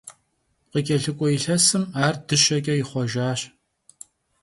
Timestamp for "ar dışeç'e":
2.03-2.73